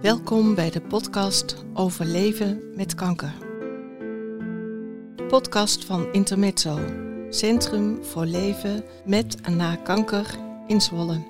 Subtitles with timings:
[0.00, 3.32] Welkom bij de podcast over leven met kanker.
[5.28, 6.78] Podcast van Intermezzo,
[7.30, 10.26] Centrum voor Leven met en na kanker
[10.66, 11.24] in Zwolle.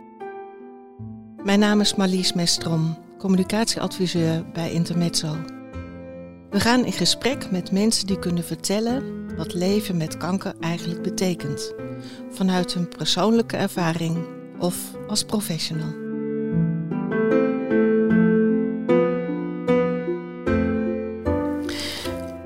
[1.43, 5.37] Mijn naam is Marlies Mestrom, communicatieadviseur bij Intermezzo.
[6.51, 11.75] We gaan in gesprek met mensen die kunnen vertellen wat leven met kanker eigenlijk betekent,
[12.31, 14.77] vanuit hun persoonlijke ervaring of
[15.09, 16.05] als professional.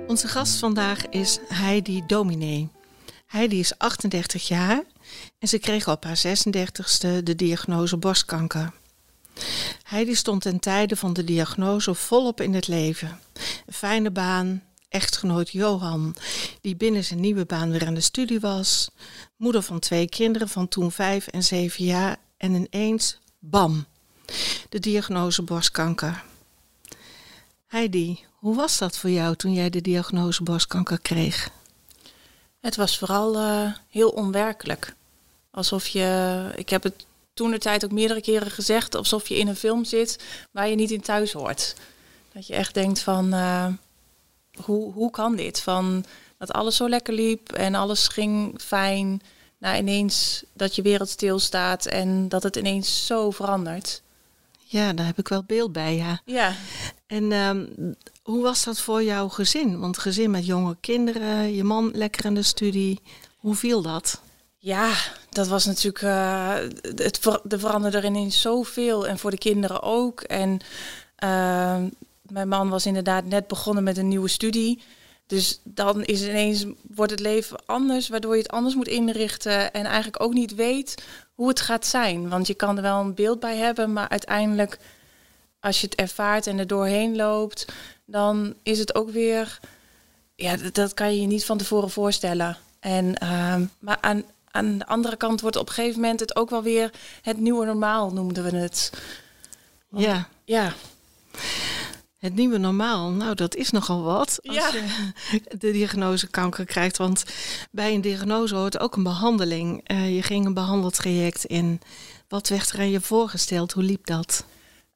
[0.06, 2.68] Onze gast vandaag is Heidi Dominee.
[3.26, 4.82] Heidi is 38 jaar
[5.38, 8.72] en ze kreeg op haar 36e de diagnose borstkanker.
[9.82, 13.18] Heidi stond ten tijde van de diagnose volop in het leven.
[13.66, 16.14] Een fijne baan, echtgenoot Johan,
[16.60, 18.90] die binnen zijn nieuwe baan weer aan de studie was,
[19.36, 23.86] moeder van twee kinderen van toen vijf en zeven jaar en ineens, bam,
[24.68, 26.24] de diagnose borstkanker.
[27.66, 31.50] Heidi, hoe was dat voor jou toen jij de diagnose borstkanker kreeg?
[32.60, 34.94] Het was vooral uh, heel onwerkelijk.
[35.50, 39.48] Alsof je, ik heb het toen de tijd ook meerdere keren gezegd, alsof je in
[39.48, 41.74] een film zit waar je niet in thuis hoort.
[42.32, 43.66] Dat je echt denkt van, uh,
[44.64, 45.60] hoe, hoe kan dit?
[45.60, 46.04] Van
[46.38, 49.22] dat alles zo lekker liep en alles ging fijn.
[49.58, 54.02] Nou, ineens dat je wereld stilstaat en dat het ineens zo verandert.
[54.64, 56.20] Ja, daar heb ik wel beeld bij, ja.
[56.24, 56.54] Ja.
[57.06, 59.80] En um, hoe was dat voor jouw gezin?
[59.80, 63.00] Want gezin met jonge kinderen, je man lekker in de studie.
[63.36, 64.20] Hoe viel dat?
[64.58, 64.92] Ja,
[65.30, 66.02] dat was natuurlijk.
[66.02, 66.54] Uh,
[66.94, 69.06] het ver er veranderde er ineens zoveel.
[69.06, 70.20] En voor de kinderen ook.
[70.20, 70.60] En
[71.24, 71.76] uh,
[72.30, 74.82] mijn man was inderdaad net begonnen met een nieuwe studie.
[75.26, 79.72] Dus dan is ineens, wordt het leven anders, waardoor je het anders moet inrichten.
[79.72, 81.02] En eigenlijk ook niet weet
[81.34, 82.28] hoe het gaat zijn.
[82.28, 84.78] Want je kan er wel een beeld bij hebben, maar uiteindelijk,
[85.60, 87.72] als je het ervaart en er doorheen loopt,
[88.04, 89.60] dan is het ook weer.
[90.34, 92.56] Ja, dat, dat kan je je niet van tevoren voorstellen.
[92.80, 96.50] En, uh, maar aan, aan de andere kant wordt op een gegeven moment het ook
[96.50, 96.90] wel weer
[97.22, 98.92] het nieuwe normaal, noemden we het.
[99.88, 100.28] Want, ja.
[100.44, 100.72] Ja.
[102.20, 104.70] Het nieuwe normaal, nou dat is nogal wat als Ja.
[104.72, 106.96] je de diagnose kanker krijgt.
[106.96, 107.24] Want
[107.70, 109.80] bij een diagnose hoort ook een behandeling.
[109.84, 111.80] Eh, je ging een behandeltraject in.
[112.28, 113.72] Wat werd er aan je voorgesteld?
[113.72, 114.44] Hoe liep dat?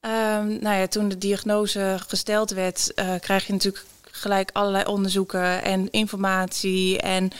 [0.01, 5.63] Ehm, nou ja, toen de diagnose gesteld werd, eh, krijg je natuurlijk gelijk allerlei onderzoeken
[5.63, 7.01] en informatie.
[7.01, 7.31] En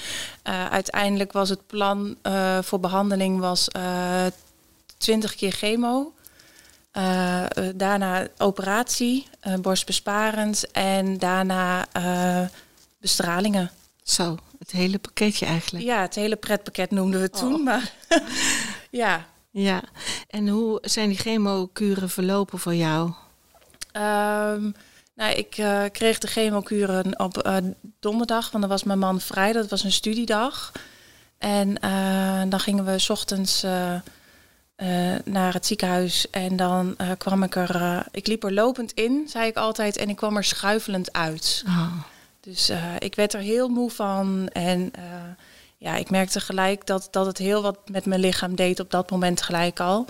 [0.43, 2.17] eh, uiteindelijk was het plan
[2.63, 4.27] voor behandeling was eh
[4.99, 6.13] 20 keer chemo.
[6.95, 11.87] Eh, eh, daarna operatie, eh, borstbesparend en daarna
[13.01, 13.71] bestralingen.
[14.03, 15.85] Zo, het hele pakketje eigenlijk.
[15.85, 17.65] Ja, het hele pretpakket noemden we toen, Oh.
[17.65, 17.93] maar
[18.91, 19.27] ja.
[19.51, 19.83] Ja.
[20.29, 23.13] En hoe zijn die chemokuren verlopen voor jou?
[23.93, 24.71] Ehm,
[25.15, 25.51] nou, ik
[25.93, 27.63] kreeg de chemokuren op
[28.01, 29.53] donderdag, want dan was mijn man vrij.
[29.53, 30.73] Dat was een studiedag.
[31.39, 31.75] En
[32.49, 33.65] dan gingen we 's ochtends
[34.75, 36.31] eh, naar het ziekenhuis.
[36.31, 37.75] En dan eh, kwam ik er...
[37.75, 39.97] eh, ik liep er lopend in, zei ik altijd.
[39.97, 41.65] En ik kwam er schuifelend uit.
[41.67, 41.93] Oh.
[42.41, 44.49] Dus ik werd er heel moe van.
[44.53, 44.93] En
[45.79, 49.11] ja, ik merkte gelijk dat, dat het heel wat met mijn lichaam deed op dat
[49.11, 50.07] moment gelijk al.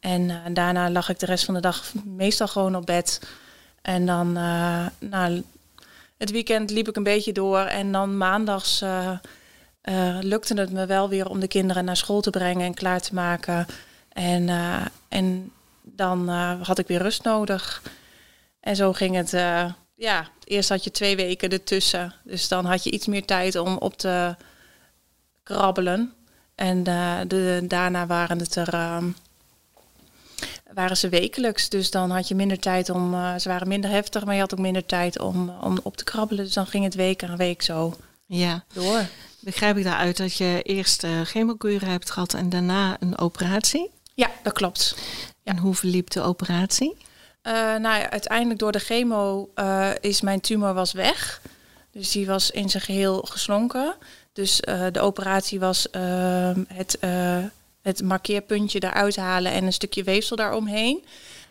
[0.00, 3.20] En daarna lag ik de rest van de dag meestal gewoon op bed.
[3.82, 4.32] En dan,
[4.98, 5.42] nou,
[6.18, 7.60] het weekend liep ik een beetje door.
[7.60, 8.84] En dan maandags
[10.20, 13.14] lukte het me wel weer om de kinderen naar school te brengen en klaar te
[13.14, 13.66] maken.
[14.14, 15.52] En, eh, en
[15.82, 17.82] dan eh, had ik weer rust nodig.
[18.60, 19.32] En zo ging het.
[19.32, 22.14] eh, ja, eerst had je twee weken ertussen.
[22.24, 24.36] Dus dan had je iets meer tijd om op te
[25.42, 26.12] krabbelen.
[26.54, 28.68] En de, daarna waren het er.
[28.74, 29.10] ehm,
[30.74, 31.68] waren ze wekelijks.
[31.68, 33.10] Dus dan had je minder tijd om.
[33.38, 36.44] ze waren minder heftig, maar je had ook minder tijd om, om op te krabbelen.
[36.44, 38.64] Dus dan ging het week aan week zo Ja.
[38.72, 39.00] door.
[39.40, 43.90] Begrijp ik daaruit dat je eerst chemokuren hebt gehad en daarna een operatie?
[44.14, 44.96] Ja, dat klopt.
[45.42, 46.96] En hoe verliep de operatie?
[47.42, 51.40] Uh, nou, ja, uiteindelijk door de chemo uh, is mijn tumor was weg.
[51.90, 53.94] Dus die was in zijn geheel geslonken.
[54.32, 56.98] Dus uh, de operatie was ehm, het,
[57.82, 61.04] het markeerpuntje eruit halen en een stukje weefsel daaromheen.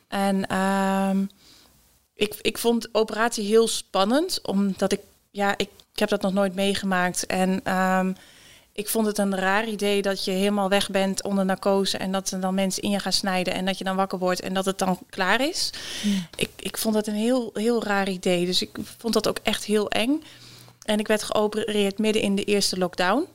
[0.07, 1.25] En ehm,
[2.13, 4.99] ik, ik vond de operatie heel spannend, omdat ik,
[5.31, 7.25] ja, ik, ik heb dat nog nooit meegemaakt.
[7.25, 8.15] En um,
[8.73, 12.31] ik vond het een raar idee dat je helemaal weg bent onder narcose en dat
[12.31, 14.65] er dan mensen in je gaan snijden en dat je dan wakker wordt en dat
[14.65, 15.69] het dan klaar is.
[16.03, 16.27] Ja.
[16.35, 18.45] Ik, ik vond dat een heel, heel raar idee.
[18.45, 20.23] Dus ik vond dat ook echt heel eng.
[20.83, 23.27] En ik werd geopereerd midden in de eerste lockdown.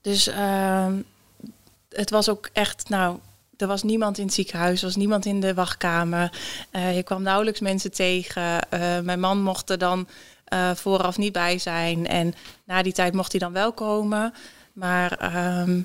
[0.00, 0.92] Dus uh,
[1.88, 3.18] het was ook echt, nou,
[3.56, 6.32] er was niemand in het ziekenhuis, er was niemand in de wachtkamer.
[6.72, 8.60] Uh, je kwam nauwelijks mensen tegen.
[9.02, 10.08] mijn man mocht er dan
[10.74, 12.06] vooraf niet bij zijn.
[12.06, 14.34] En na die tijd mocht hij dan wel komen.
[14.72, 15.80] Maar ehm,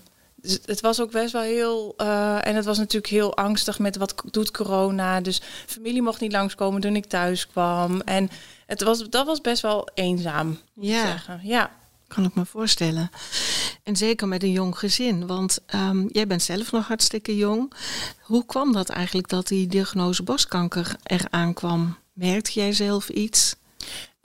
[0.45, 1.93] dus het was ook best wel heel.
[1.97, 5.21] Uh, en het was natuurlijk heel angstig met wat doet corona.
[5.21, 8.01] Dus familie mocht niet langskomen toen ik thuis kwam.
[8.01, 8.29] En
[8.65, 10.59] het was, dat was best wel eenzaam.
[10.73, 11.05] Ja.
[11.05, 11.39] Zeggen.
[11.43, 11.71] ja.
[12.07, 13.09] Kan ik me voorstellen.
[13.83, 15.27] En zeker met een jong gezin.
[15.27, 17.73] Want um, jij bent zelf nog hartstikke jong.
[18.21, 21.97] Hoe kwam dat eigenlijk dat die diagnose borstkanker eraan kwam?
[22.13, 23.55] Merkte jij zelf iets?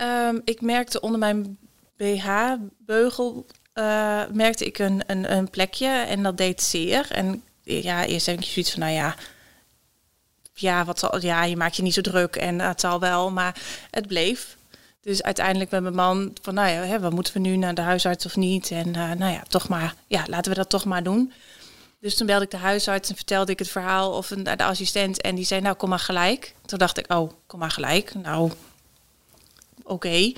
[0.03, 1.59] Um, ik merkte onder mijn
[1.97, 7.11] BH-beugel uh, merkte ik een, een, een, plekje en dat deed zeer.
[7.11, 9.15] En ja, eerst denk je zoiets van, nou ja,
[10.55, 13.57] ja, wat zal, ja, je maakt je niet zo druk en het zal wel, maar
[13.91, 14.57] het bleef.
[15.01, 17.81] Dus uiteindelijk met mijn man van, nou ja, hè, wat moeten we nu naar de
[17.81, 18.71] huisarts of niet?
[18.71, 21.33] En uh, nou ja, toch maar, ja, laten we dat toch maar doen.
[22.01, 25.35] Dus toen belde ik de huisarts en vertelde ik het verhaal of de assistent en
[25.35, 26.55] die zei, nou kom maar gelijk.
[26.67, 28.15] Toen dacht ik, oh, kom maar gelijk.
[28.15, 28.51] Nou,
[29.85, 30.33] oké.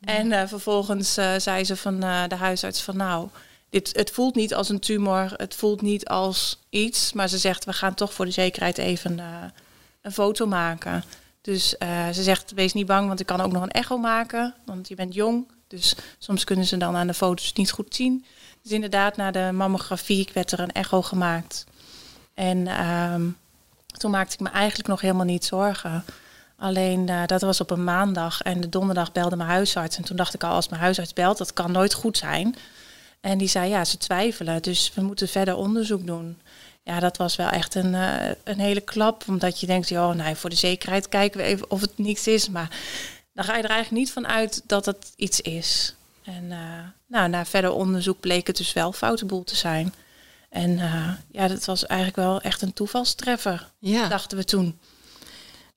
[0.00, 3.28] En uh, vervolgens uh, zei ze van uh, de huisarts van nou,
[3.70, 7.64] dit, het voelt niet als een tumor, het voelt niet als iets, maar ze zegt
[7.64, 9.18] we gaan toch voor de zekerheid even
[10.02, 11.04] een foto maken.
[11.40, 11.68] Dus
[12.12, 14.94] ze zegt wees niet bang, want ik kan ook nog een echo maken, want je
[14.94, 15.46] bent jong.
[15.68, 18.24] Dus soms kunnen ze dan aan de foto's niet goed zien.
[18.62, 21.66] Dus inderdaad, na de mammografie werd er een echo gemaakt.
[22.34, 23.28] En ehm,
[23.86, 26.04] toen maakte ik me eigenlijk nog helemaal niet zorgen.
[26.56, 29.96] Alleen uh, dat was op een maandag en de donderdag belde mijn huisarts.
[29.96, 32.56] En toen dacht ik al, als mijn huisarts belt, dat kan nooit goed zijn.
[33.20, 36.38] En die zei, ja, ze twijfelen, dus we moeten verder onderzoek doen.
[36.82, 38.14] Ja, dat was wel echt een, uh,
[38.44, 41.80] een hele klap, omdat je denkt, joh, nou, voor de zekerheid kijken we even of
[41.80, 42.48] het niets is.
[42.48, 42.70] Maar
[43.32, 45.94] dan ga je er eigenlijk niet van uit dat het iets is.
[46.24, 46.58] En uh,
[47.06, 49.94] nou, na verder onderzoek bleek het dus wel foutenboel te zijn.
[50.48, 50.78] En
[51.30, 54.08] ja, dat was eigenlijk wel echt een toevalstreffer, ja.
[54.08, 54.78] dachten we toen.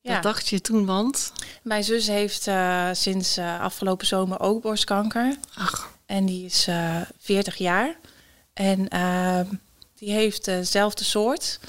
[0.01, 0.22] Ja.
[0.22, 1.31] dacht je toen, want?
[1.62, 5.38] Mijn zus heeft uh, sinds uh, afgelopen zomer ook borstkanker.
[5.54, 5.94] Ach.
[6.06, 7.96] En die is uh, eh, 40 jaar.
[8.54, 9.46] En ehm,
[9.96, 11.60] die heeft dezelfde soort.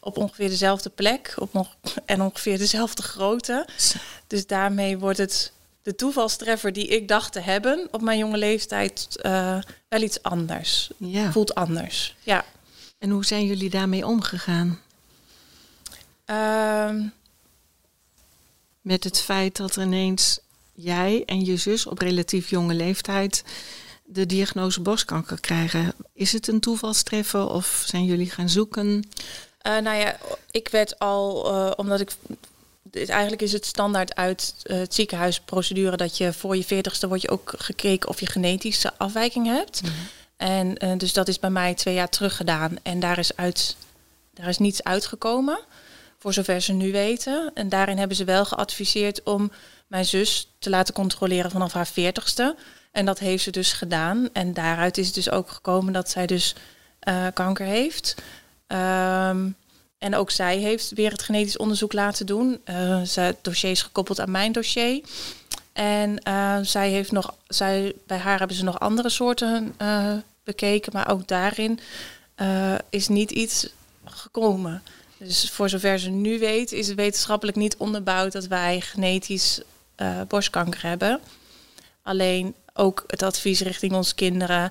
[0.00, 1.34] Op ongeveer dezelfde plek.
[1.36, 3.66] Op en ongeveer dezelfde grootte.
[4.26, 5.52] Dus daarmee wordt het
[5.82, 9.08] de toevalstreffer die ik dacht te hebben op mijn jonge leeftijd
[9.88, 10.90] wel iets anders.
[10.96, 11.32] Ja.
[11.32, 12.16] Voelt anders.
[12.22, 12.44] Ja.
[12.98, 14.80] En hoe zijn jullie daarmee omgegaan?
[16.26, 16.90] Uh,
[18.86, 20.38] met het feit dat ineens
[20.72, 23.44] jij en je zus op relatief jonge leeftijd
[24.04, 25.92] de diagnose borstkanker krijgen.
[26.12, 28.86] Is het een toevalstreffer of zijn jullie gaan zoeken?
[28.86, 30.16] Uh, nou ja,
[30.50, 32.12] ik werd al, uh, omdat ik.
[32.92, 37.30] Eigenlijk is het standaard uit uh, het ziekenhuisprocedure dat je voor je veertigste wordt je
[37.30, 39.82] ook gekeken of je genetische afwijking hebt.
[39.82, 39.92] Mhm.
[40.36, 42.76] En dus dat is bij mij twee jaar terug gedaan.
[42.82, 43.76] En daar is, uit,
[44.34, 45.58] daar is niets uitgekomen
[46.18, 47.50] voor zover ze nu weten.
[47.54, 49.50] En daarin hebben ze wel geadviseerd om
[49.86, 52.56] mijn zus te laten controleren vanaf haar veertigste.
[52.92, 54.28] En dat heeft ze dus gedaan.
[54.32, 56.54] En daaruit is het dus ook gekomen dat zij dus
[57.08, 58.14] uh, kanker heeft.
[58.66, 59.56] Um,
[59.98, 62.60] en ook zij heeft weer het genetisch onderzoek laten doen.
[62.64, 65.00] Uh, ze, het dossier is gekoppeld aan mijn dossier.
[65.72, 69.74] En uh, zij heeft nog, zij, bij haar hebben ze nog andere soorten
[70.44, 71.80] bekeken, maar ook daarin
[72.90, 73.68] is niet iets
[74.04, 74.82] gekomen.
[75.18, 79.60] Dus voor zover ze nu weet, is het wetenschappelijk niet onderbouwd dat wij genetisch
[79.96, 81.20] uh, borstkanker hebben.
[82.02, 84.70] Alleen ook het advies richting onze kinderen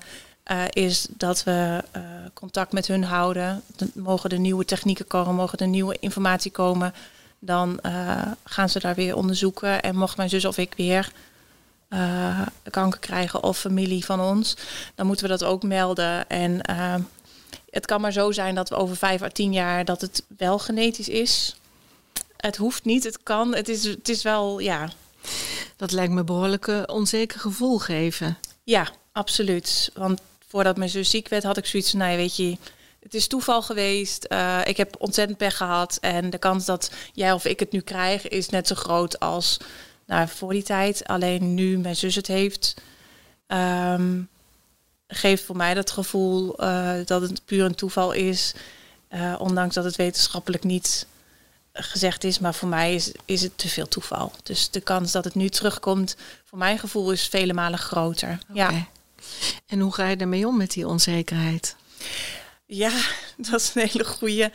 [0.51, 2.01] uh, is dat we uh,
[2.33, 3.61] contact met hun houden.
[3.93, 6.93] Mogen er nieuwe technieken komen, mogen er nieuwe informatie komen.
[7.39, 7.79] Dan
[8.43, 9.81] gaan ze daar weer onderzoeken.
[9.81, 11.11] En mocht mijn zus of ik weer
[12.69, 14.57] kanker krijgen of familie van ons,
[14.95, 16.29] dan moeten we dat ook melden.
[16.29, 16.61] En
[17.75, 20.59] het kan maar zo zijn dat we over vijf à tien jaar dat het wel
[20.59, 21.55] genetisch is.
[22.37, 23.55] Het hoeft niet, het kan.
[23.55, 24.89] Het is, het is wel, ja.
[25.75, 28.37] Dat lijkt me behoorlijk een onzeker gevoel geven.
[28.63, 29.91] Ja, absoluut.
[29.93, 32.57] Want voordat mijn zus ziek werd, had ik zoiets van, nou weet je,
[32.99, 34.25] het is toeval geweest.
[34.29, 35.97] Uh, ik heb ontzettend pech gehad.
[36.01, 39.57] En de kans dat jij of ik het nu krijg, is net zo groot als
[40.05, 41.07] nou, voor die tijd.
[41.07, 42.73] Alleen nu mijn zus het heeft.
[43.47, 44.29] Um,
[45.07, 48.53] geeft voor mij dat gevoel uh, dat het puur een toeval is.
[49.09, 51.07] Uh, ondanks dat het wetenschappelijk niet
[51.73, 52.39] gezegd is.
[52.39, 54.31] Maar voor mij is, is het te veel toeval.
[54.43, 58.37] Dus de kans dat het nu terugkomt, voor mijn gevoel, is vele malen groter.
[58.53, 58.87] Ja.
[59.65, 61.75] En hoe ga je ermee om met die onzekerheid?
[62.65, 62.91] Ja,
[63.49, 64.51] dat is een hele goede.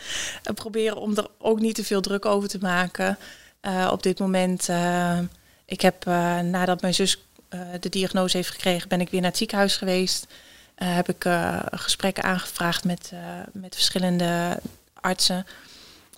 [0.54, 3.18] proberen om er ook niet te veel druk over te maken.
[3.62, 5.18] Uh, op dit moment, uh,
[5.64, 6.04] ik heb
[6.44, 7.24] nadat mijn zus
[7.80, 10.26] de diagnose heeft gekregen, ben ik weer naar het ziekenhuis geweest.
[10.78, 13.12] Uh, heb ik uh, gesprekken aangevraagd met,
[13.52, 14.60] met verschillende
[15.00, 15.46] artsen.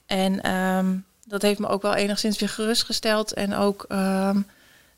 [0.06, 0.94] En ehm,
[1.26, 3.32] dat heeft me ook wel enigszins weer gerustgesteld.
[3.32, 4.40] En ook ehm,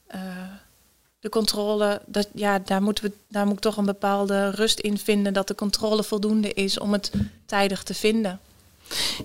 [0.06, 0.20] eh,
[1.20, 4.98] de controle, dat, ja, daar, moeten we, daar moet ik toch een bepaalde rust in
[4.98, 7.12] vinden dat de controle voldoende is om het
[7.46, 8.40] tijdig te vinden.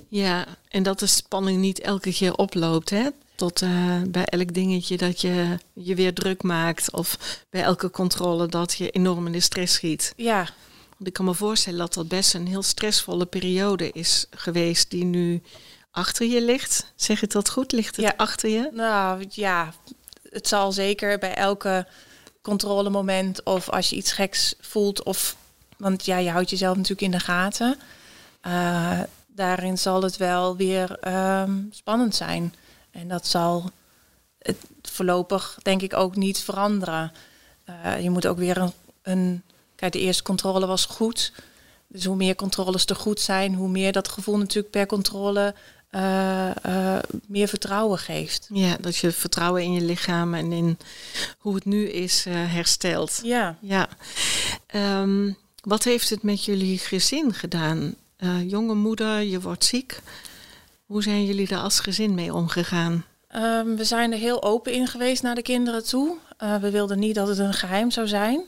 [0.08, 3.10] Ja, en dat de spanning niet elke keer oploopt, hè?
[3.40, 6.92] Tot uh, bij elk dingetje dat je je weer druk maakt.
[6.92, 7.18] Of
[7.50, 10.14] bij elke controle dat je enorm in de stress schiet.
[10.16, 10.38] Ja.
[10.90, 15.04] Want ik kan me voorstellen dat dat best een heel stressvolle periode is geweest die
[15.04, 15.42] nu
[15.92, 16.92] achter je ligt.
[16.96, 17.72] Zeg ik dat goed?
[17.72, 18.14] Ligt het Ja.
[18.18, 18.70] achter je?
[18.74, 19.74] Nou ja,
[20.30, 21.88] het zal zeker bij elke
[22.42, 25.36] controlemoment of als je iets geks voelt of
[25.78, 27.78] want ja, je houdt jezelf natuurlijk in de gaten.
[28.42, 32.54] Eh, daarin zal het wel weer ehm, spannend zijn.
[32.92, 33.72] En dat zal
[34.40, 37.12] het voorlopig denk ik ook niet veranderen.
[37.64, 39.44] Eh, je moet ook weer een, een.
[39.76, 41.34] Kijk, de eerste controle was goed.
[41.88, 45.56] Dus hoe meer controles er goed zijn, hoe meer dat gevoel natuurlijk per controle
[45.90, 48.48] eh, eh, meer vertrouwen geeft.
[48.54, 50.78] Ja, dat je vertrouwen in je lichaam en in
[51.38, 53.20] hoe het nu is herstelt.
[53.24, 53.58] Ja.
[53.62, 53.90] Ja.
[54.66, 55.32] Ehm,
[55.64, 57.96] wat heeft het met jullie gezin gedaan?
[58.46, 60.02] Jonge moeder, je wordt ziek.
[60.90, 63.06] Hoe zijn jullie daar als gezin mee omgegaan?
[63.28, 66.18] Ehm, we zijn er heel open in geweest naar de kinderen toe.
[66.38, 68.44] Eh, we wilden niet dat het een geheim zou zijn.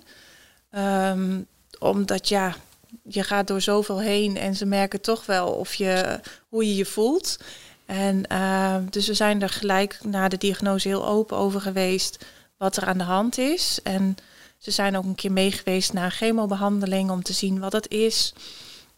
[0.72, 1.42] Ehm,
[1.80, 2.56] omdat ja,
[3.04, 6.20] je gaat door zoveel heen en ze merken toch wel of je,
[6.50, 7.38] hoe je je voelt.
[7.86, 12.26] En ehm, dus we zijn er gelijk na de diagnose heel open over geweest
[12.58, 13.80] wat er aan de hand is.
[13.84, 14.16] En
[14.58, 17.88] ze zijn ook een keer mee geweest naar een chemobehandeling om te zien wat dat
[17.88, 18.34] is.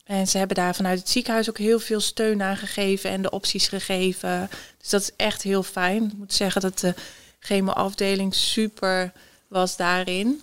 [0.03, 3.29] En ze hebben daar vanuit het ziekenhuis ook heel veel steun aan gegeven en de
[3.29, 4.49] opties gegeven.
[4.77, 6.03] Dus dat is echt heel fijn.
[6.03, 6.93] Ik moet zeggen dat de
[7.39, 9.11] chemoafdeling super
[9.47, 10.41] was daarin.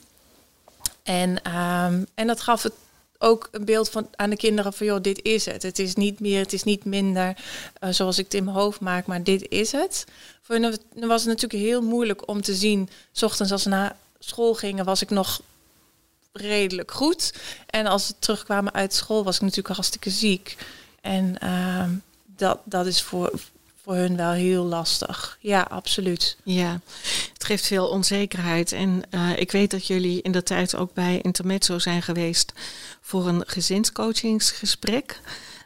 [1.02, 2.72] En, ehm, en dat gaf het
[3.18, 5.62] ook een beeld van, aan de kinderen van, joh, dit is het.
[5.62, 7.36] Het is niet meer, het is niet minder
[7.80, 10.04] eh, zoals ik het in mijn hoofd maak, maar dit is het.
[10.42, 13.96] Voor hen was het natuurlijk heel moeilijk om te zien, s ochtends als ze naar
[14.18, 15.40] school gingen, was ik nog
[16.32, 17.32] redelijk goed.
[17.66, 20.56] En als ze terugkwamen uit school, was ik natuurlijk hartstikke ziek.
[21.00, 21.90] En ehm,
[22.36, 23.30] dat, dat is voor,
[23.82, 25.38] voor hun wel heel lastig.
[25.40, 26.36] Ja, absoluut.
[26.42, 26.80] Ja,
[27.32, 28.72] het geeft veel onzekerheid.
[28.72, 32.52] En eh, ik weet dat jullie in de tijd ook bij Intermezzo zijn geweest
[33.00, 35.20] voor een gezinscoachingsgesprek.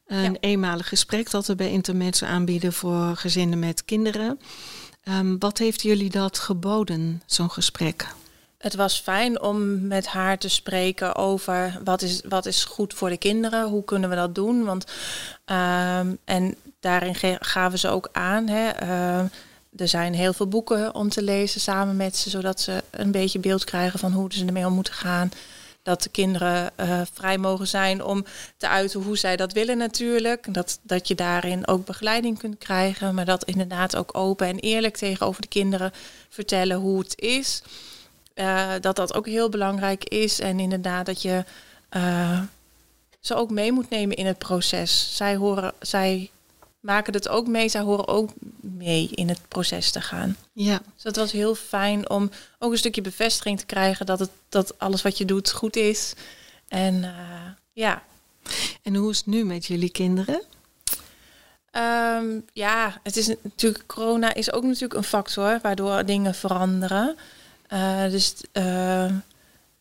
[0.06, 0.38] Een Ja.
[0.40, 4.40] eenmalig gesprek dat we bij Intermezzo aanbieden voor gezinnen met kinderen.
[5.04, 8.06] Ehm, wat heeft jullie dat geboden, zo'n gesprek?
[8.64, 13.08] Het was fijn om met haar te spreken over wat is, wat is goed voor
[13.08, 14.64] de kinderen, hoe kunnen we dat doen.
[14.64, 14.84] Want,
[15.44, 18.48] ehm, en daarin gaven ze ook aan.
[18.48, 19.26] Hè, ehm,
[19.76, 23.38] er zijn heel veel boeken om te lezen samen met ze, zodat ze een beetje
[23.38, 25.30] beeld krijgen van hoe ze ermee om moeten gaan.
[25.82, 28.24] Dat de kinderen eh, vrij mogen zijn om
[28.56, 30.54] te uiten hoe zij dat willen natuurlijk.
[30.54, 33.14] Dat, dat je daarin ook begeleiding kunt krijgen.
[33.14, 35.92] Maar dat inderdaad ook open en eerlijk tegenover de kinderen
[36.28, 37.62] vertellen hoe het is.
[38.34, 40.40] Eh, dat dat ook heel belangrijk is.
[40.40, 41.44] En inderdaad dat je
[41.88, 42.40] eh,
[43.20, 45.16] ze ook mee moet nemen in het proces.
[45.16, 46.30] Zij, horen, zij
[46.80, 47.68] maken het ook mee.
[47.68, 50.36] Zij horen ook mee in het proces te gaan.
[50.52, 54.30] Ja, Dus dat was heel fijn om ook een stukje bevestiging te krijgen dat, het,
[54.48, 56.14] dat alles wat je doet goed is.
[56.68, 58.02] En eh, ja,
[58.82, 60.42] en hoe is het nu met jullie kinderen?
[61.70, 67.16] Ehm, ja, het is natuurlijk, corona is ook natuurlijk een factor waardoor dingen veranderen.
[67.66, 69.10] Eh, dus eh,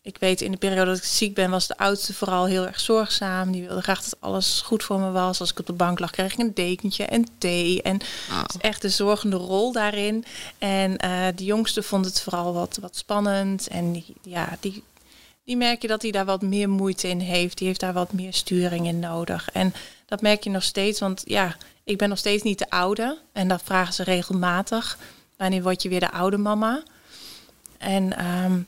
[0.02, 2.80] ik weet in de periode dat ik ziek ben, was de oudste vooral heel erg
[2.80, 3.52] zorgzaam.
[3.52, 5.40] Die wilde graag dat alles goed voor me was.
[5.40, 7.82] Als ik op de bank lag, kreeg ik een dekentje en thee.
[7.82, 8.00] En
[8.46, 10.24] is echt de zorgende rol daarin.
[10.58, 13.68] En eh, de jongste vond het vooral wat, wat spannend.
[13.68, 14.82] En die, ja, die,
[15.44, 17.58] die merk je dat hij daar wat meer moeite in heeft.
[17.58, 19.50] Die heeft daar wat meer sturing in nodig.
[19.50, 19.74] En
[20.06, 23.18] dat merk je nog steeds, want ja, ik ben nog steeds niet de oude.
[23.32, 24.98] En dat vragen ze regelmatig.
[25.36, 26.82] Wanneer word je weer de oude mama?
[27.78, 28.60] En ehm,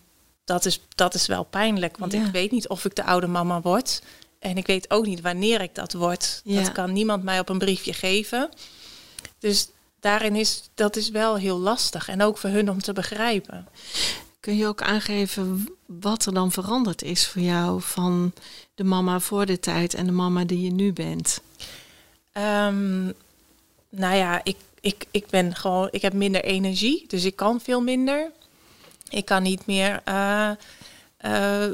[0.44, 2.25] dat, is, dat is wel pijnlijk, want Ja.
[2.26, 4.02] ik weet niet of ik de oude mama word.
[4.38, 6.40] En ik weet ook niet wanneer ik dat word.
[6.44, 6.62] Ja.
[6.62, 8.48] Dat kan niemand mij op een briefje geven.
[9.38, 9.68] Dus
[10.00, 12.08] daarin is dat is wel heel lastig.
[12.08, 13.68] En ook voor hun om te begrijpen.
[14.40, 18.32] Kun je ook aangeven wat er dan veranderd is voor jou van
[18.75, 21.40] de mama voor de tijd en de mama die je nu bent?
[22.32, 23.04] Ehm,
[23.88, 27.80] nou ja, ik, ik, ik ben gewoon, ik heb minder energie, dus ik kan veel
[27.80, 28.30] minder.
[29.08, 30.50] Ik kan niet meer eh,
[31.16, 31.70] eh,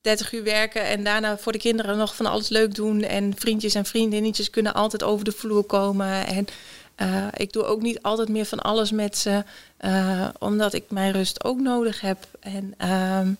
[0.00, 3.02] 30 uur werken en daarna voor de kinderen nog van alles leuk doen.
[3.02, 6.26] En vriendjes en vriendinnetjes kunnen altijd over de vloer komen.
[6.26, 6.46] En
[6.94, 9.44] eh, ik doe ook niet altijd meer van alles met ze,
[9.76, 12.26] eh, omdat ik mijn rust ook nodig heb.
[12.40, 13.32] En ehm,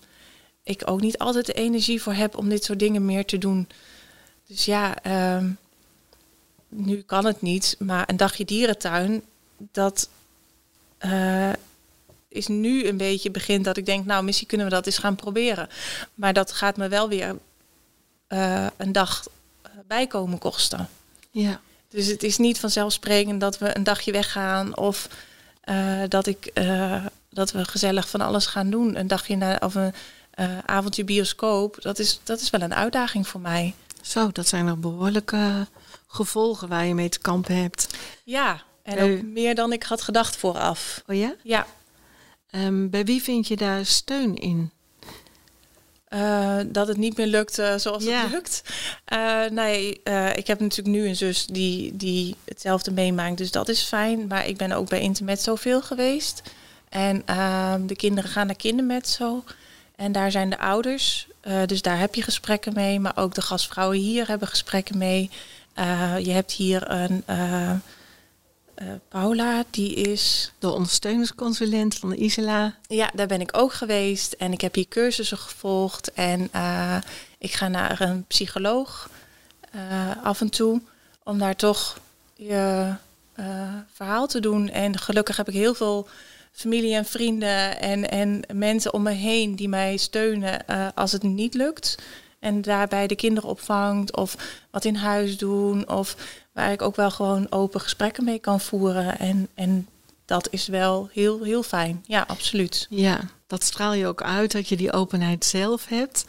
[0.63, 3.67] ik ook niet altijd de energie voor heb om dit soort dingen meer te doen.
[4.47, 5.49] Dus ja, ehm,
[6.67, 9.23] nu kan het niet, maar een dagje dierentuin,
[9.57, 10.09] dat
[10.97, 11.49] eh,
[12.31, 15.15] is nu een beetje begint dat ik denk, nou, misschien kunnen we dat eens gaan
[15.15, 15.69] proberen.
[16.13, 17.35] Maar dat gaat me wel weer
[18.27, 19.27] eh, een dag
[19.87, 20.89] bijkomen kosten.
[21.31, 21.61] Ja.
[21.89, 25.07] Dus het is niet vanzelfsprekend dat we een dagje weggaan of
[25.61, 26.51] eh, dat, ik,
[27.29, 28.95] dat we gezellig van alles gaan doen.
[28.95, 29.93] Een dagje naar of een
[30.65, 33.73] avondje bioscoop, dat is, dat is wel een uitdaging voor mij.
[34.01, 35.67] Zo, dat zijn er behoorlijke
[36.07, 37.87] gevolgen waar je mee te kampen hebt.
[38.23, 41.03] Ja, en ook meer dan ik had gedacht vooraf.
[41.07, 41.35] Oh ja?
[41.43, 41.65] Ja.
[42.51, 44.71] Um, bij wie vind je daar steun in?
[46.13, 48.63] Uh, dat het niet meer lukt uh, zoals het lukt.
[49.13, 49.89] Uh, nee,
[50.35, 54.27] ik heb natuurlijk nu een zus die, die hetzelfde meemaakt, dus dat is fijn.
[54.27, 56.41] Maar ik ben ook bij Internet zoveel geweest.
[56.89, 59.43] En ehm, de kinderen gaan naar kindermetzo.
[59.95, 61.27] En daar zijn de ouders,
[61.65, 62.99] dus daar heb je gesprekken mee.
[62.99, 65.29] Maar ook de gastvrouwen hier hebben gesprekken mee.
[66.19, 67.23] je hebt hier een
[68.81, 70.51] uh, Paula, die is...
[70.59, 72.75] De ondersteuningsconsulent van de Isela.
[72.87, 74.33] Ja, daar ben ik ook geweest.
[74.33, 76.13] En ik heb hier cursussen gevolgd.
[76.13, 76.97] En uh,
[77.37, 79.09] ik ga naar een psycholoog
[79.75, 80.81] uh, af en toe.
[81.23, 81.99] Om daar toch
[82.35, 82.93] je
[83.93, 84.69] verhaal te doen.
[84.69, 86.07] En gelukkig heb ik heel veel
[86.51, 91.53] familie en vrienden en, en mensen om me heen die mij steunen als het niet
[91.53, 91.97] lukt.
[92.39, 94.35] En daarbij de kinderen opvangt of
[94.69, 95.89] wat in huis doen.
[95.89, 96.15] Of
[96.53, 99.19] waar ik ook wel gewoon open gesprekken mee kan voeren.
[99.19, 99.87] En, en
[100.25, 102.03] dat is wel heel, heel fijn.
[102.07, 102.87] Ja, absoluut.
[102.89, 106.25] Ja, dat straal je ook uit dat je die openheid zelf hebt.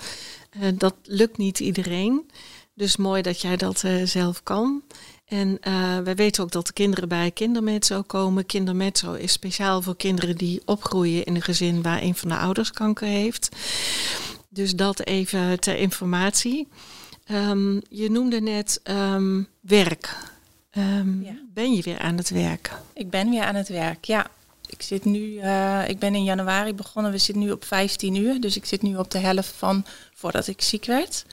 [0.61, 2.31] Uh, dat lukt niet iedereen.
[2.75, 4.83] Dus mooi dat jij dat uh, zelf kan.
[5.25, 8.47] En uh, wij weten ook dat de kinderen bij Kindermetzo komen.
[8.47, 12.71] Kindermetzo is speciaal voor kinderen die opgroeien in een gezin waar een van de ouders
[12.71, 13.49] kanker heeft.
[14.49, 16.69] Dus dat even ter informatie.
[17.33, 20.17] Um, je noemde net um, werk.
[20.79, 21.35] Um, ja.
[21.55, 22.73] Ben je weer aan het werk?
[22.95, 24.27] Ik ben weer aan het werk, ja.
[24.67, 27.12] Ik zit nu, uh, ik ben in januari begonnen.
[27.12, 28.40] We zitten nu op 15 uur.
[28.40, 31.25] Dus ik zit nu op de helft van voordat ik ziek werd.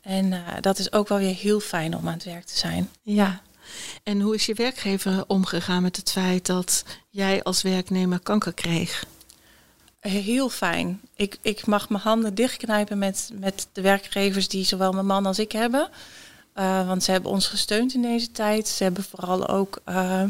[0.00, 2.90] En uh, dat is ook wel weer heel fijn om aan het werk te zijn.
[3.02, 3.42] Ja.
[4.02, 9.04] En hoe is je werkgever omgegaan met het feit dat jij als werknemer kanker kreeg?
[10.08, 11.00] Heel fijn.
[11.16, 15.38] Ik, ik mag mijn handen dichtknijpen met, met de werkgevers die zowel mijn man als
[15.38, 15.88] ik hebben.
[16.54, 18.68] Uh, want ze hebben ons gesteund in deze tijd.
[18.68, 20.22] Ze hebben vooral ook uh,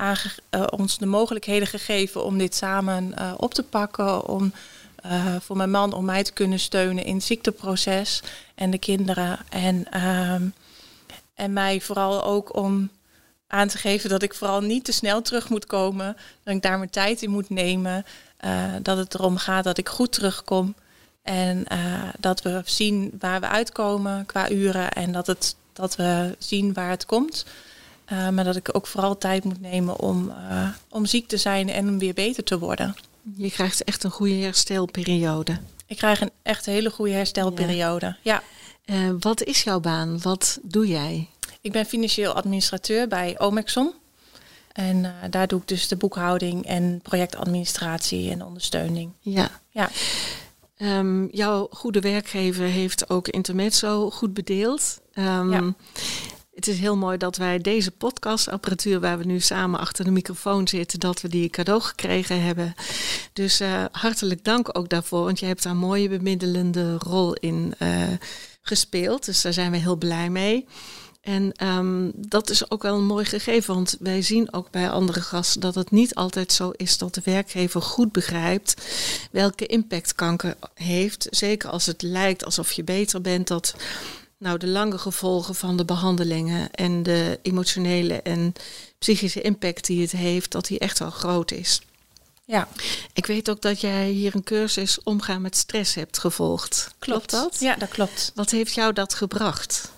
[0.00, 4.28] uh, ons de mogelijkheden gegeven om dit samen op te pakken.
[4.28, 4.52] Om
[5.40, 8.22] voor mijn man om mij te kunnen steunen in het ziekteproces
[8.54, 9.38] en de kinderen.
[9.48, 9.86] En,
[11.34, 12.90] en mij vooral ook om
[13.46, 16.16] aan te geven dat ik vooral niet te snel terug moet komen.
[16.42, 18.04] Dat ik daar mijn tijd in moet nemen.
[18.44, 20.74] Uh, dat het erom gaat dat ik goed terugkom.
[21.22, 24.92] En uh, dat we zien waar we uitkomen qua uren.
[24.92, 27.46] En dat, het, dat we zien waar het komt.
[28.12, 30.32] Uh, maar dat ik ook vooral tijd moet nemen om,
[30.88, 32.96] om ziek te zijn en om weer beter te worden.
[33.36, 35.58] Je krijgt echt een goede herstelperiode.
[35.86, 38.16] Ik krijg een echt hele goede herstelperiode.
[38.22, 38.42] Ja.
[38.84, 39.16] ja.
[39.18, 40.20] wat is jouw baan?
[40.22, 41.28] Wat doe jij?
[41.60, 43.92] Ik ben financieel administrateur bij Omexon.
[44.74, 49.12] En uh, daar doe ik dus de boekhouding en projectadministratie en ondersteuning.
[49.20, 49.50] Ja.
[49.70, 49.90] ja.
[50.78, 55.00] Um, jouw goede werkgever heeft ook Intermezzo goed bedeeld.
[55.14, 55.74] Um, ja.
[56.54, 60.68] Het is heel mooi dat wij deze podcastapparatuur, waar we nu samen achter de microfoon
[60.68, 62.74] zitten, dat we die cadeau gekregen hebben.
[63.32, 67.74] Dus uh, hartelijk dank ook daarvoor, want je hebt daar een mooie bemiddelende rol in
[67.78, 67.88] uh,
[68.62, 69.24] gespeeld.
[69.24, 70.66] Dus daar zijn we heel blij mee.
[71.24, 75.20] En um, dat is ook wel een mooi gegeven, want wij zien ook bij andere
[75.20, 78.74] gasten dat het niet altijd zo is dat de werkgever goed begrijpt
[79.30, 81.26] welke impact kanker heeft.
[81.30, 83.74] Zeker als het lijkt alsof je beter bent, dat
[84.38, 88.52] nou, de lange gevolgen van de behandelingen en de emotionele en
[88.98, 91.80] psychische impact die het heeft, dat die echt wel groot is.
[92.44, 92.68] Ja.
[93.12, 96.94] Ik weet ook dat jij hier een cursus omgaan met stress hebt gevolgd.
[96.98, 97.60] Klopt, klopt dat?
[97.60, 98.32] Ja, dat klopt.
[98.34, 99.92] Wat heeft jou dat gebracht?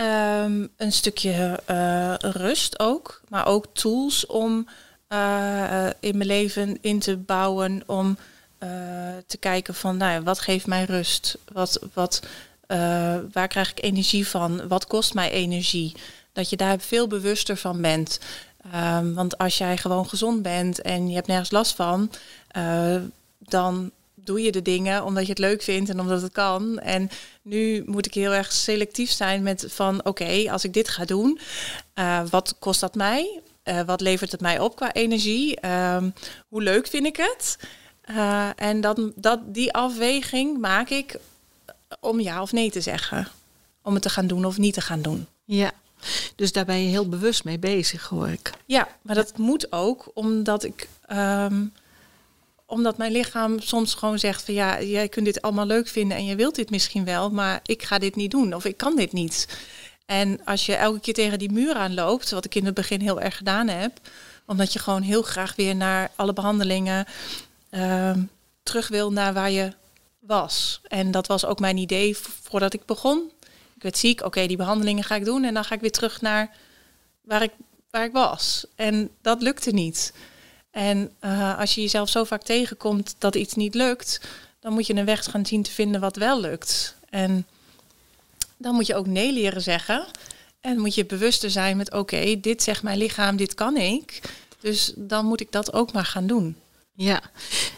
[0.00, 4.68] Um, een stukje uh, rust ook, maar ook tools om
[5.08, 7.82] uh, in mijn leven in te bouwen.
[7.86, 8.18] Om
[8.62, 8.68] uh,
[9.26, 11.38] te kijken van, nou wat geeft mij rust?
[11.52, 12.22] Wat, wat,
[13.32, 14.68] waar krijg ik energie van?
[14.68, 15.94] Wat kost mij energie?
[16.32, 18.20] Dat je daar veel bewuster van bent.
[18.74, 22.10] Um, want als jij gewoon gezond bent en je hebt nergens last van,
[23.38, 23.90] dan
[24.28, 26.78] doe je de dingen omdat je het leuk vindt en omdat het kan.
[26.78, 27.10] En
[27.42, 31.04] nu moet ik heel erg selectief zijn met van oké, okay, als ik dit ga
[31.04, 31.38] doen,
[31.94, 33.40] uh, wat kost dat mij?
[33.64, 35.58] Uh, wat levert het mij op qua energie?
[35.64, 36.02] Uh,
[36.48, 37.58] hoe leuk vind ik het?
[38.10, 41.16] Uh, en dat, dat, die afweging maak ik
[42.00, 43.28] om ja of nee te zeggen.
[43.82, 45.26] Om het te gaan doen of niet te gaan doen.
[45.44, 45.72] Ja,
[46.36, 48.52] Dus daar ben je heel bewust mee bezig, hoor ik.
[48.66, 50.88] Ja, maar dat moet ook, omdat ik.
[51.06, 51.64] ehm,
[52.70, 56.24] omdat mijn lichaam soms gewoon zegt van ja, jij kunt dit allemaal leuk vinden en
[56.24, 59.12] je wilt dit misschien wel, maar ik ga dit niet doen of ik kan dit
[59.12, 59.48] niet.
[60.06, 63.20] En als je elke keer tegen die muur aanloopt, wat ik in het begin heel
[63.20, 64.00] erg gedaan heb,
[64.46, 67.06] omdat je gewoon heel graag weer naar alle behandelingen
[67.70, 68.20] ehm,
[68.62, 69.72] terug wil naar waar je
[70.18, 70.80] was.
[70.88, 73.30] En dat was ook mijn idee voordat ik begon.
[73.74, 76.20] Ik werd ziek, oké, die behandelingen ga ik doen en dan ga ik weer terug
[76.20, 76.56] naar
[77.20, 77.52] waar ik,
[77.90, 78.66] waar ik was.
[78.74, 80.12] En dat lukte niet.
[80.70, 84.20] En eh, als je jezelf zo vaak tegenkomt dat iets niet lukt,
[84.60, 86.96] dan moet je een weg gaan zien te vinden wat wel lukt.
[87.10, 87.46] En
[88.56, 90.06] dan moet je ook nee leren zeggen.
[90.60, 94.20] En moet je bewuster zijn met oké, dit zegt mijn lichaam, dit kan ik.
[94.60, 96.56] Dus dan moet ik dat ook maar gaan doen.
[96.92, 97.22] Ja,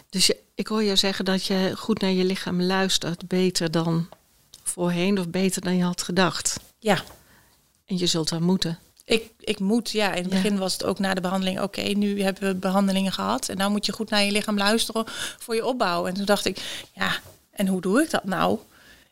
[0.09, 4.09] dus je, ik hoor je zeggen dat je goed naar je lichaam luistert, beter dan
[4.63, 6.59] voorheen of beter dan je had gedacht.
[6.79, 7.03] Ja,
[7.85, 8.79] En je zult wel moeten.
[9.11, 9.89] Ik, ik moet.
[9.91, 10.41] Ja, in het Ja.
[10.41, 11.61] begin was het ook na de behandeling.
[11.61, 13.49] Oké, nu hebben we behandelingen gehad.
[13.49, 15.03] En dan moet je goed naar je lichaam luisteren
[15.39, 16.05] voor je opbouw.
[16.07, 16.57] En toen dacht ik,
[16.93, 17.11] ja,
[17.51, 18.59] en hoe doe ik dat nou?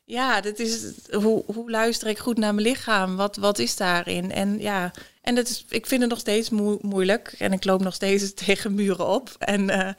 [0.05, 3.15] Ja, dat is, hoe, hoe luister ik goed naar mijn lichaam?
[3.15, 4.31] Wat, wat is daarin?
[4.31, 7.35] En ja, en dat is, ik vind het nog steeds moe- moeilijk.
[7.38, 9.35] En ik loop nog steeds tegen muren op.
[9.39, 9.89] En eh,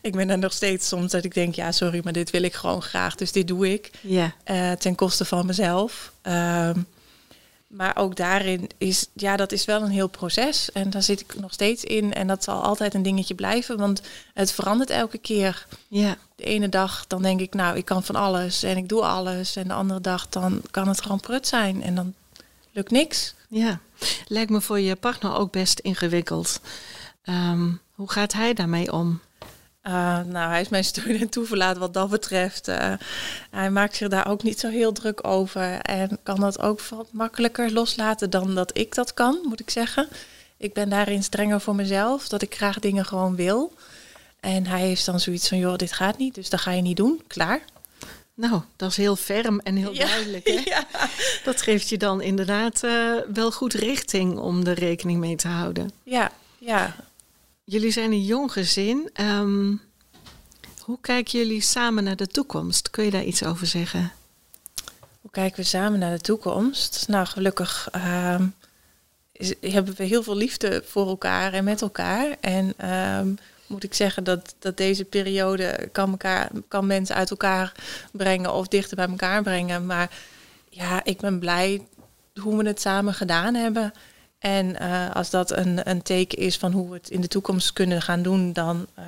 [0.00, 2.54] ik ben er nog steeds soms dat ik denk, ja, sorry, maar dit wil ik
[2.54, 3.14] gewoon graag.
[3.14, 6.12] Dus dit doe ik Ja, eh, ten koste van mezelf.
[6.22, 6.78] Ehm,
[7.76, 10.72] maar ook daarin is, ja, dat is wel een heel proces.
[10.72, 12.12] En daar zit ik nog steeds in.
[12.14, 14.00] En dat zal altijd een dingetje blijven, want
[14.34, 15.66] het verandert elke keer.
[15.88, 19.02] ja, De ene dag dan denk ik, nou, ik kan van alles en ik doe
[19.02, 19.56] alles.
[19.56, 22.14] En de andere dag dan kan het gewoon prut zijn en dan
[22.72, 23.34] lukt niks.
[23.48, 23.80] ja.
[24.26, 26.60] Lijkt me voor je partner ook best ingewikkeld.
[27.24, 29.20] Ehm, hoe gaat hij daarmee om?
[29.86, 32.68] Uh, nou, hij is mijn steun en toeverlaat wat dat betreft.
[32.68, 32.92] Uh,
[33.50, 35.80] hij maakt zich daar ook niet zo heel druk over.
[35.80, 40.08] En kan dat ook wat makkelijker loslaten dan dat ik dat kan, moet ik zeggen.
[40.56, 43.72] Ik ben daarin strenger voor mezelf, dat ik graag dingen gewoon wil.
[44.40, 46.96] En hij heeft dan zoiets van, joh, dit gaat niet, dus dat ga je niet
[46.96, 47.22] doen.
[47.26, 47.60] Klaar.
[48.34, 50.46] Nou, dat is heel ferm en heel Ja, duidelijk.
[50.46, 50.60] Hè?
[50.74, 50.86] ja.
[51.44, 55.90] Dat geeft je dan inderdaad eh, wel goed richting om er rekening mee te houden.
[56.02, 56.94] Ja, ja.
[57.68, 59.10] Jullie zijn een jong gezin.
[59.12, 59.74] Ehm,
[60.80, 62.90] hoe kijken jullie samen naar de toekomst?
[62.90, 64.12] Kun je daar iets over zeggen?
[65.20, 67.04] Hoe kijken we samen naar de toekomst?
[67.08, 68.46] Nou, gelukkig ehm,
[69.60, 72.36] hebben we heel veel liefde voor elkaar en met elkaar.
[72.40, 73.34] En ehm,
[73.66, 77.72] moet ik zeggen dat, dat deze periode kan, elkaar, kan mensen uit elkaar
[78.12, 79.86] brengen of dichter bij elkaar brengen.
[79.86, 80.10] Maar
[80.70, 81.86] ja, ik ben blij
[82.40, 83.92] hoe we het samen gedaan hebben.
[84.46, 87.72] En eh, als dat een, een teken is van hoe we het in de toekomst
[87.72, 89.04] kunnen gaan doen, dan eh,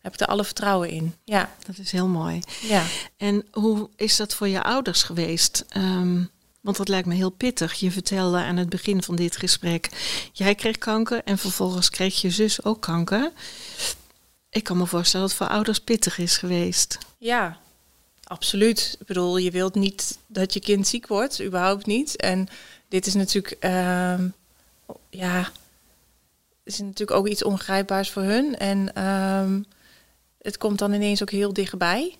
[0.00, 1.14] heb ik er alle vertrouwen in.
[1.24, 2.40] Ja, Dat is heel mooi.
[2.62, 2.84] ja.
[3.16, 5.64] En hoe is dat voor je ouders geweest?
[5.68, 6.22] Ehm,
[6.60, 7.74] want dat lijkt me heel pittig.
[7.74, 9.88] Je vertelde aan het begin van dit gesprek,
[10.32, 13.32] jij kreeg kanker en vervolgens kreeg je zus ook kanker.
[14.50, 16.98] Ik kan me voorstellen dat het voor ouders pittig is geweest.
[17.18, 17.58] Ja,
[18.24, 18.96] absoluut.
[19.00, 22.16] Ik bedoel, je wilt niet dat je kind ziek wordt, überhaupt niet.
[22.16, 22.48] En
[22.88, 24.28] dit is natuurlijk, ehm,
[25.10, 25.50] ja,
[26.62, 28.56] is natuurlijk ook iets ongrijpbaars voor hun.
[28.56, 29.62] En ehm,
[30.42, 32.16] het komt dan ineens ook heel dichtbij.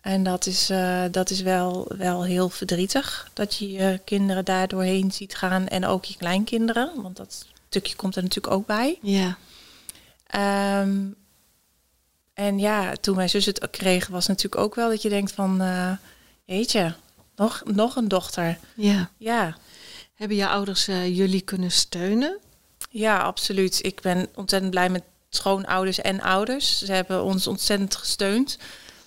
[0.00, 3.30] En dat is, eh, dat is wel, wel heel verdrietig.
[3.32, 5.68] Dat je je kinderen daar doorheen ziet gaan.
[5.68, 7.02] En ook je kleinkinderen.
[7.02, 8.98] Want dat stukje komt er natuurlijk ook bij.
[9.02, 9.36] Ja,
[10.30, 11.06] Ehm,
[12.34, 15.60] en ja, toen mijn zus het kreeg, was natuurlijk ook wel dat je denkt van,
[15.60, 15.92] eh
[16.44, 16.94] jeetje,
[17.36, 18.58] nog, nog een dochter.
[18.74, 19.10] ja.
[19.16, 19.56] Ja,
[20.20, 22.38] Hebben je ouders eh, jullie kunnen steunen?
[22.90, 23.84] ja, absoluut.
[23.84, 26.78] Ik ben ontzettend blij met schoonouders en ouders.
[26.78, 28.58] Ze hebben ons ontzettend gesteund.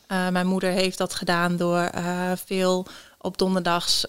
[0.07, 2.85] Eh, mijn moeder heeft dat gedaan door eh, veel
[3.17, 4.01] op donderdags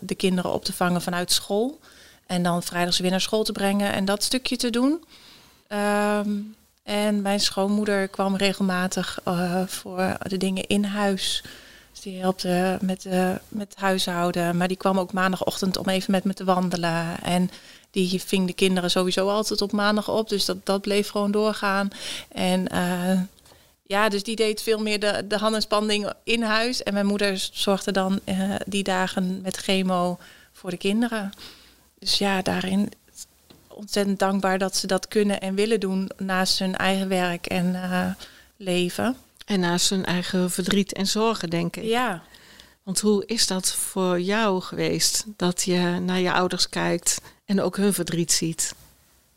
[0.00, 1.80] de kinderen op te vangen vanuit school.
[2.26, 5.04] En dan vrijdags weer naar school te brengen en dat stukje te doen.
[5.66, 6.30] Ehm,
[6.82, 9.18] en mijn schoonmoeder kwam regelmatig
[9.66, 11.42] voor de dingen in huis.
[12.02, 12.46] Die helpt
[12.80, 14.56] met, eh, met huishouden.
[14.56, 17.22] Maar die kwam ook maandagochtend om even met me te wandelen.
[17.22, 17.50] En
[17.90, 20.28] die ving de kinderen sowieso altijd op maandag op.
[20.28, 21.88] Dus dat, dat bleef gewoon doorgaan.
[22.28, 23.20] En eh,
[23.82, 26.82] ja, dus die deed veel meer de, de hand- en spanding in huis.
[26.82, 30.18] En mijn moeder zorgde dan eh, die dagen met chemo
[30.52, 31.32] voor de kinderen.
[31.98, 32.92] Dus ja, daarin
[33.68, 37.76] ontzettend dankbaar dat ze dat kunnen en willen doen naast hun eigen werk en
[38.56, 39.16] leven.
[39.44, 41.84] En naast hun eigen verdriet en zorgen, denk ik.
[41.84, 42.22] Ja,
[42.82, 45.24] Want hoe is dat voor jou geweest?
[45.36, 48.74] Dat je naar je ouders kijkt en ook hun verdriet ziet.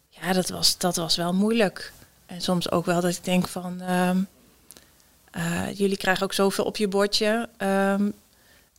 [0.09, 1.91] ja dat, was, dat was wel moeilijk.
[2.25, 3.81] En soms ook wel dat ik denk van...
[3.81, 4.17] ehm,
[5.31, 7.49] eh, jullie krijgen ook zoveel op je bordje.
[7.57, 8.09] Ehm,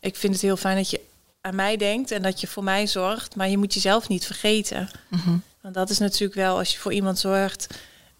[0.00, 1.00] ik vind het heel fijn dat je
[1.40, 4.88] aan mij denkt en dat je voor mij zorgt, maar je moet jezelf niet vergeten.
[5.08, 5.36] Mhm.
[5.60, 7.66] Want dat is natuurlijk wel, als je voor iemand zorgt,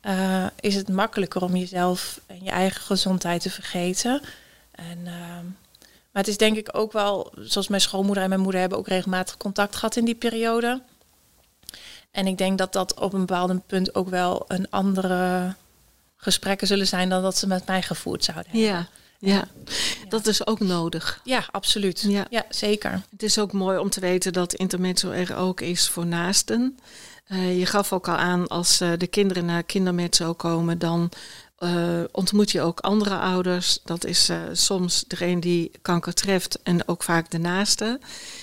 [0.02, 4.20] uh, is het makkelijker om jezelf en je eigen gezondheid te vergeten.
[4.70, 5.40] En, uh,
[6.10, 8.88] maar het is denk ik ook wel, zoals mijn schoonmoeder en mijn moeder hebben ook
[8.88, 10.82] regelmatig contact gehad in die periode.
[12.10, 15.54] En ik denk dat dat op een bepaald punt ook wel een andere
[16.16, 18.70] gesprekken zullen zijn dan dat ze met mij gevoerd zouden hebben.
[18.70, 18.88] Ja.
[19.18, 19.48] Ja,
[20.08, 21.20] dat is ook nodig.
[21.24, 22.04] Ja, absoluut.
[22.08, 22.26] Ja.
[22.30, 22.46] ja.
[22.48, 23.02] zeker.
[23.10, 26.78] Het is ook mooi om te weten dat intermezzo er ook is voor naasten.
[27.28, 31.10] Uh, je gaf ook al aan, als uh, de kinderen naar kindermezzo komen, dan
[31.58, 33.78] uh, ontmoet je ook andere ouders.
[33.84, 38.00] Dat is soms degene die kanker treft en ook vaak de naaste.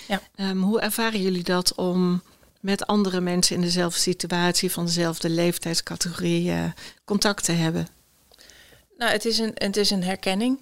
[0.07, 0.21] Ja.
[0.35, 2.21] Um, hoe ervaren jullie dat om
[2.59, 6.53] met andere mensen in dezelfde situatie, van dezelfde leeftijdscategorie,
[7.05, 7.87] contact te hebben?
[8.97, 10.59] Nou, het is een, het is een herkenning.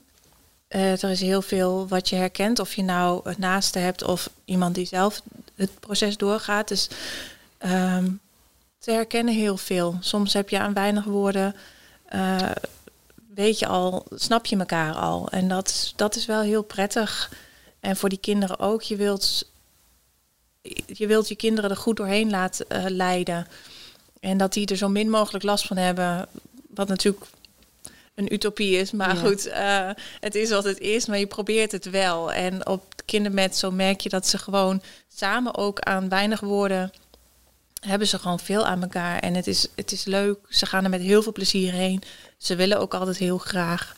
[0.70, 4.30] Uh, er is heel veel wat je herkent, of je nou het naaste hebt of
[4.46, 5.22] iemand die zelf
[5.56, 6.68] het proces doorgaat.
[6.68, 6.90] Dus
[7.66, 8.20] um,
[8.80, 9.98] te herkennen heel veel.
[10.00, 11.56] Soms heb je aan weinig woorden,
[12.16, 12.52] uh,
[13.34, 15.30] weet je al, snap je elkaar al.
[15.30, 17.32] En dat, dat is wel heel prettig.
[17.80, 18.82] En voor die kinderen ook.
[18.82, 19.50] Je wilt
[20.86, 23.48] je, wilt je kinderen er goed doorheen laten uh, leiden.
[24.20, 26.28] En dat die er zo min mogelijk last van hebben.
[26.68, 27.26] Wat natuurlijk
[28.16, 28.92] een utopie is.
[28.92, 32.32] Maar goed, uh, het is wat het is, maar je probeert het wel.
[32.32, 36.92] En op kindermet zo merk je dat ze gewoon samen ook aan weinig woorden
[37.88, 39.20] hebben ze gewoon veel aan elkaar.
[39.20, 40.38] En het is, het is leuk.
[40.50, 42.02] Ze gaan er met heel veel plezier heen.
[42.38, 43.96] Ze willen ook altijd heel graag.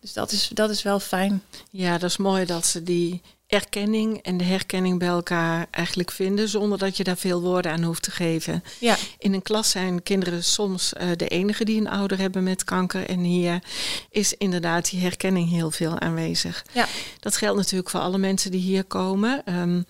[0.00, 1.42] Dus dat is, dat is wel fijn.
[1.70, 6.48] Ja, dat is mooi dat ze die erkenning en de herkenning bij elkaar eigenlijk vinden,
[6.48, 8.64] zonder dat je daar veel woorden aan hoeft te geven.
[8.78, 8.96] Ja.
[9.18, 13.06] In een klas zijn kinderen soms uh, de enige die een ouder hebben met kanker.
[13.06, 13.62] En hier
[14.10, 16.64] is inderdaad die herkenning heel veel aanwezig.
[16.72, 16.86] Ja.
[17.20, 19.42] Dat geldt natuurlijk voor alle mensen die hier komen.
[19.54, 19.86] Um,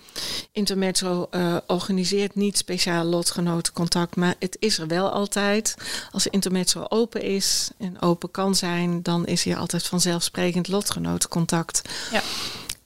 [0.53, 5.75] Intermezzo uh, organiseert niet speciaal lotgenotencontact, maar het is er wel altijd.
[6.11, 11.83] Als Intermezzo open is en open kan zijn, dan is hier altijd vanzelfsprekend lotgenotencontact.
[12.13, 12.23] Ja.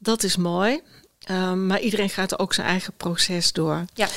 [0.03, 0.81] Dat is mooi.
[1.31, 3.85] Um, maar iedereen gaat ook zijn eigen proces door.
[3.95, 4.09] Ja.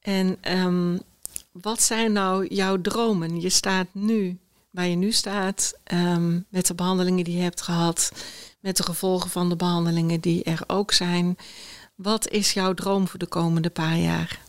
[0.00, 1.02] En um,
[1.52, 3.40] wat zijn nou jouw dromen?
[3.40, 4.38] Je staat nu
[4.70, 8.12] waar je nu staat, um, met de behandelingen die je hebt gehad,
[8.60, 11.36] met de gevolgen van de behandelingen die er ook zijn.
[11.94, 14.40] Wat is jouw droom voor de komende paar jaar?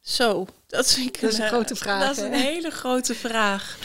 [0.00, 2.06] Zo, dat is, dat is een, grote vraag.
[2.06, 3.78] Dat is een hele grote vraag.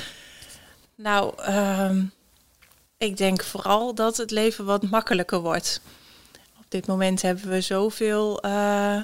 [0.95, 1.33] Nou,
[2.97, 5.81] ik denk vooral dat het leven wat makkelijker wordt
[6.69, 8.95] dit moment hebben we zoveel uh,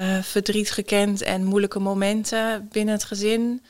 [0.00, 3.62] uh, verdriet gekend en moeilijke momenten binnen het gezin.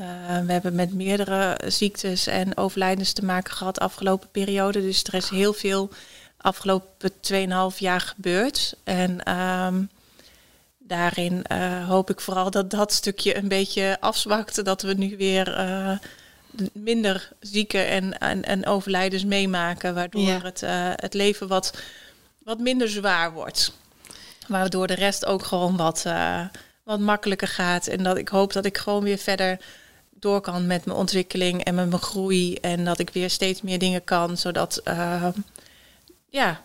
[0.00, 0.06] Uh,
[0.46, 4.80] we hebben met meerdere ziektes en overlijdens te maken gehad de afgelopen periode.
[4.80, 5.90] Dus er is heel veel
[6.36, 7.10] afgelopen
[7.72, 8.74] 2,5 jaar gebeurd.
[8.84, 9.90] En um,
[10.78, 11.44] daarin
[11.86, 14.64] hoop ik vooral dat dat stukje een beetje afzwakt.
[14.64, 15.58] Dat we nu weer
[16.72, 19.94] minder zieken en, en, en overlijdens meemaken.
[19.94, 20.40] Waardoor ja.
[20.42, 20.60] het,
[21.00, 21.72] het leven wat
[22.50, 23.72] wat minder zwaar wordt.
[24.48, 26.44] Waardoor de rest ook gewoon wat, uh,
[26.82, 27.86] wat makkelijker gaat.
[27.86, 29.58] En dat ik hoop dat ik gewoon weer verder
[30.10, 32.54] door kan met mijn ontwikkeling en met mijn groei.
[32.54, 34.36] En dat ik weer steeds meer dingen kan.
[34.36, 35.26] Zodat, uh,
[36.28, 36.60] ja,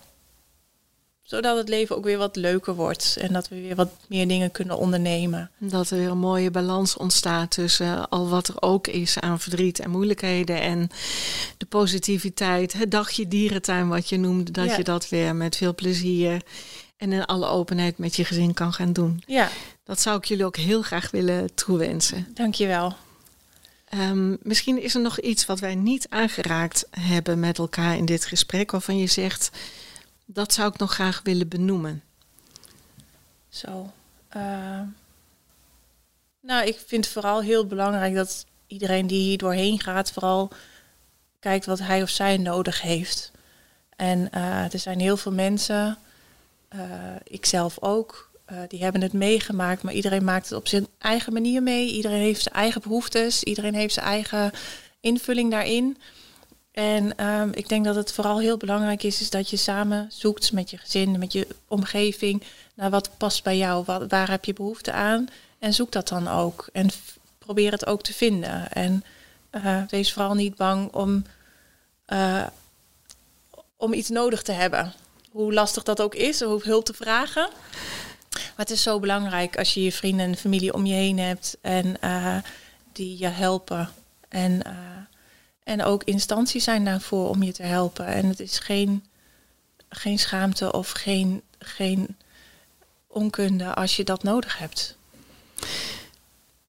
[1.26, 3.18] zodat het leven ook weer wat leuker wordt.
[3.20, 5.52] En dat we weer wat meer dingen kunnen ondernemen.
[5.58, 9.40] Dat er weer een mooie balans ontstaat tussen uh, al wat er ook is aan
[9.40, 10.62] verdriet en moeilijkheden.
[10.62, 10.90] En
[11.58, 12.74] de positiviteit.
[12.74, 14.52] Het dagje dierentuin wat je noemde.
[14.52, 14.78] Dat ja.
[14.78, 16.42] je dat weer met veel plezier
[16.98, 19.24] en in alle openheid met je gezin kan gaan doen.
[19.26, 19.50] Ja.
[19.84, 22.28] Dat zou ik jullie ook heel graag willen toewensen.
[22.34, 22.96] Dankjewel.
[23.94, 28.26] Um, misschien is er nog iets wat wij niet aangeraakt hebben met elkaar in dit
[28.26, 29.50] gesprek, waarvan je zegt,
[30.26, 32.04] dat zou ik nog graag willen benoemen.
[33.50, 33.92] Zo.
[34.36, 34.82] Uh,
[36.42, 40.52] nou, ik vind vooral heel belangrijk dat iedereen die hier doorheen gaat, vooral
[41.40, 43.32] kijkt wat hij of zij nodig heeft.
[43.96, 45.98] En uh, er zijn heel veel mensen,
[46.76, 46.82] uh,
[47.24, 48.30] ik zelf ook,
[48.68, 51.92] die hebben het meegemaakt, maar iedereen maakt het op zijn eigen manier mee.
[51.92, 54.52] Iedereen heeft zijn eigen behoeftes, iedereen heeft zijn eigen
[55.00, 55.98] invulling daarin.
[56.76, 60.52] En um, ik denk dat het vooral heel belangrijk is, is dat je samen zoekt
[60.52, 64.92] met je gezin, met je omgeving, naar wat past bij jou, waar heb je behoefte
[64.92, 65.28] aan.
[65.60, 66.70] En zoek dat dan ook.
[66.74, 66.90] En
[67.38, 68.72] probeer het ook te vinden.
[68.72, 69.04] En
[69.52, 71.26] uh, wees vooral niet bang om,
[72.08, 72.46] uh,
[73.78, 74.94] om iets nodig te hebben.
[75.32, 77.50] Hoe lastig dat ook is, of hulp te vragen.
[78.32, 81.58] Maar het is zo belangrijk als je je vrienden en familie om je heen hebt
[81.62, 82.38] en uh,
[82.92, 83.90] die je helpen.
[84.30, 84.62] En
[85.66, 88.06] en ook instanties zijn daarvoor om je te helpen.
[88.06, 89.06] En het is geen,
[89.90, 92.16] geen schaamte of geen, geen
[93.08, 94.98] onkunde als je dat nodig hebt.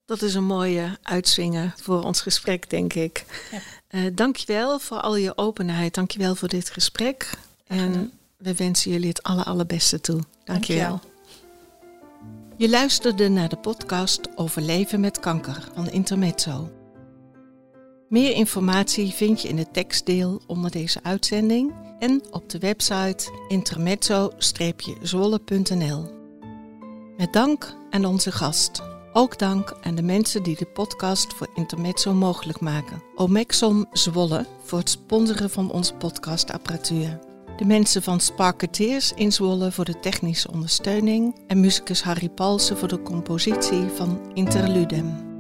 [0.05, 3.25] Dat is een mooie uitzwingen voor ons gesprek, denk ik.
[3.51, 3.61] Ja.
[3.91, 5.95] Uh, dankjewel voor al je openheid.
[5.95, 7.31] Dankjewel voor dit gesprek.
[7.67, 10.21] En we wensen jullie het aller, allerbeste toe.
[10.45, 10.89] Dankjewel.
[10.89, 11.15] Dankjewel.
[12.57, 16.76] Je luisterde naar de podcast over leven met kanker van Intermezzo.
[18.09, 26.15] Meer informatie vind je in het tekstdeel onder deze uitzending en op de website intermezzo-zwolle.nl.
[27.17, 28.83] Met dank aan onze gast.
[29.13, 33.03] Ook dank aan de mensen die de podcast voor Intermezzo mogelijk maken.
[33.15, 37.19] Omexom Zwolle voor het sponsoren van onze podcastapparatuur.
[37.57, 42.89] De mensen van Sparketeers in Zwolle voor de technische ondersteuning en muzikus Harry Palsen voor
[42.89, 45.36] de compositie van Interludem.